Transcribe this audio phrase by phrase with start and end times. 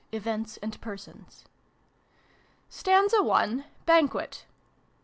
[0.11, 1.45] Events, and Persons.
[2.71, 3.65] Stanza i.
[3.85, 4.45] Banquet.
[4.47, 4.47] 2.